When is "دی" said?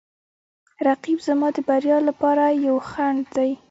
3.35-3.51